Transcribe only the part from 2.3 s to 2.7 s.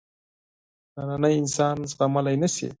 نه شي.